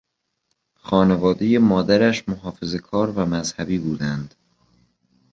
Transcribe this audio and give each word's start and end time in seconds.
خانوادهی 0.75 1.57
مادرش 1.57 2.29
محافظه 2.29 2.79
کار 2.79 3.09
و 3.09 3.25
مذهبی 3.25 3.77
بودند. 3.79 4.35